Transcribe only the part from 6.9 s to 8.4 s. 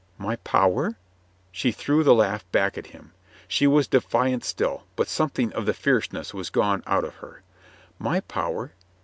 of her. "My